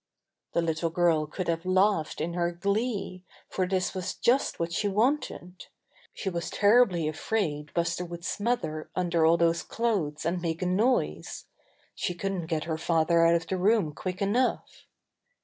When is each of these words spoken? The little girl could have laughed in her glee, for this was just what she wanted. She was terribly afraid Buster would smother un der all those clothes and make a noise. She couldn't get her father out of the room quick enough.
The 0.53 0.63
little 0.63 0.89
girl 0.89 1.27
could 1.27 1.47
have 1.47 1.63
laughed 1.63 2.19
in 2.21 2.33
her 2.33 2.51
glee, 2.51 3.23
for 3.47 3.67
this 3.67 3.93
was 3.93 4.15
just 4.15 4.59
what 4.59 4.73
she 4.73 4.87
wanted. 4.87 5.67
She 6.11 6.27
was 6.27 6.49
terribly 6.49 7.07
afraid 7.07 7.71
Buster 7.75 8.03
would 8.03 8.25
smother 8.25 8.89
un 8.95 9.09
der 9.09 9.27
all 9.27 9.37
those 9.37 9.61
clothes 9.61 10.25
and 10.25 10.41
make 10.41 10.63
a 10.63 10.65
noise. 10.65 11.45
She 11.93 12.15
couldn't 12.15 12.47
get 12.47 12.63
her 12.63 12.79
father 12.79 13.23
out 13.23 13.35
of 13.35 13.45
the 13.45 13.57
room 13.57 13.93
quick 13.93 14.23
enough. 14.23 14.87